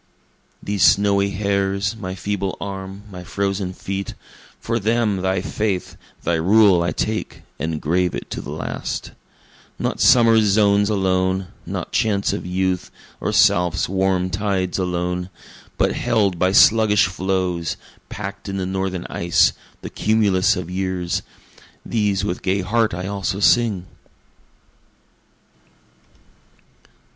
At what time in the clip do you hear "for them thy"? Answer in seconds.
4.59-5.41